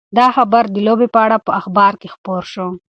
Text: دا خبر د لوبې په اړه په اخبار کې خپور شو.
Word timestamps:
دا 0.17 0.27
خبر 0.35 0.63
د 0.73 0.77
لوبې 0.87 1.07
په 1.15 1.19
اړه 1.25 1.37
په 1.45 1.51
اخبار 1.59 1.93
کې 1.99 2.07
خپور 2.15 2.43
شو. 2.53 2.67